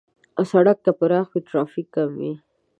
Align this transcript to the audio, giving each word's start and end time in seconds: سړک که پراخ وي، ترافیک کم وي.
سړک 0.51 0.77
که 0.85 0.91
پراخ 0.99 1.27
وي، 1.33 1.41
ترافیک 1.49 1.87
کم 1.95 2.09
وي. 2.19 2.33